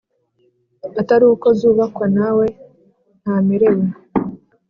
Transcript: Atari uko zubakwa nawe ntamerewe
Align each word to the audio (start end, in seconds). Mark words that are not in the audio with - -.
Atari 1.01 1.25
uko 1.33 1.47
zubakwa 1.59 2.05
nawe 2.17 2.45
ntamerewe 3.21 3.87